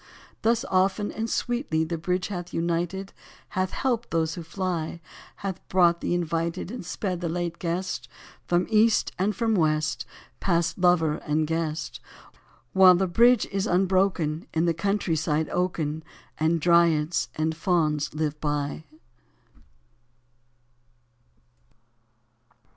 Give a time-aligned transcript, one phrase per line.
[0.41, 3.13] Thus often and sweetly The bridge hath united,
[3.49, 4.99] Hath helped those who fly,
[5.45, 8.09] Hath brought the invited And sped the late guest.
[8.47, 10.07] From east and from west
[10.39, 11.99] Pass lover and guest,
[12.73, 16.03] While the bridge is unbroken In the countryside oaken.
[16.39, 18.85] And Dryads and Fauns live by.